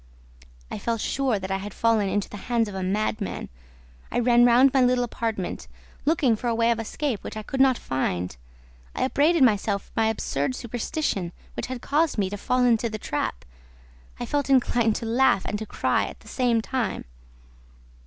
[0.71, 3.49] I felt sure that I had fallen into the hands of a madman.
[4.11, 5.67] I ran round my little apartment,
[6.05, 8.35] looking for a way of escape which I could not find.
[8.95, 12.97] I upbraided myself for my absurd superstition, which had caused me to fall into the
[12.97, 13.45] trap.
[14.19, 17.05] I felt inclined to laugh and to cry at the same time.